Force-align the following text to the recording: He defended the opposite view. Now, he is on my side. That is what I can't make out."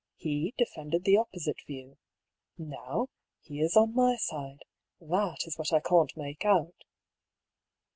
He 0.17 0.55
defended 0.57 1.03
the 1.03 1.17
opposite 1.17 1.61
view. 1.67 1.97
Now, 2.57 3.09
he 3.39 3.61
is 3.61 3.77
on 3.77 3.93
my 3.93 4.15
side. 4.15 4.63
That 4.99 5.45
is 5.45 5.59
what 5.59 5.71
I 5.71 5.79
can't 5.79 6.17
make 6.17 6.43
out." 6.43 6.85